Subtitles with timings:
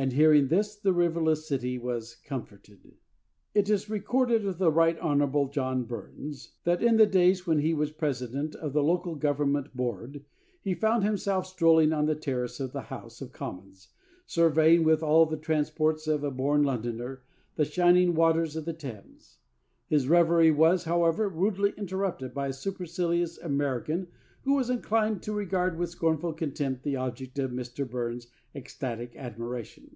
[0.00, 2.94] And, hearing this, the riverless city was comforted.
[3.52, 4.96] It is recorded of the Right.
[4.96, 5.50] Hon.
[5.50, 10.24] John Burns that, in the days when he was President of the Local Government Board,
[10.62, 13.88] he found himself strolling on the Terrace of the House of Commons,
[14.24, 17.24] surveying, with all the transports of a born Londoner,
[17.56, 19.38] the shining waters of the Thames.
[19.88, 24.06] His reverie was, however, rudely interrupted by a supercilious American
[24.42, 27.86] who was inclined to regard with scornful contempt the object of Mr.
[27.90, 29.94] Burns' ecstatic admiration.